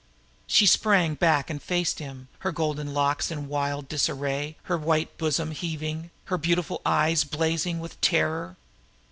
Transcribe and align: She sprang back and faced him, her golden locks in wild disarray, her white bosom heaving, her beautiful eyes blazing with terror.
She 0.47 0.65
sprang 0.65 1.13
back 1.13 1.51
and 1.51 1.61
faced 1.61 1.99
him, 1.99 2.27
her 2.39 2.51
golden 2.51 2.91
locks 2.91 3.29
in 3.29 3.47
wild 3.47 3.87
disarray, 3.87 4.55
her 4.63 4.75
white 4.75 5.15
bosom 5.19 5.51
heaving, 5.51 6.09
her 6.25 6.39
beautiful 6.39 6.81
eyes 6.87 7.23
blazing 7.23 7.79
with 7.79 8.01
terror. 8.01 8.55